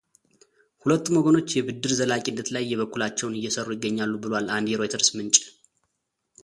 ሁለቱም 0.83 1.17
ወገኖች 1.19 1.53
የብድር 1.57 1.91
ዘላቂነት 1.99 2.47
ላይ 2.55 2.63
የበኩላቸውን 2.71 3.37
እየሰሩ 3.41 3.69
ይገኛሉ 3.75 4.13
ብሏል 4.23 4.49
አንድ 4.57 4.69
የሮይተርስ 4.73 5.11
ምንጭ። 5.19 5.37